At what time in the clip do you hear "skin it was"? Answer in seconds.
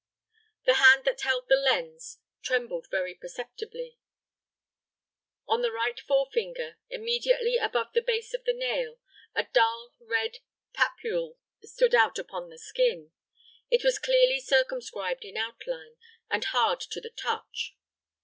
12.57-13.99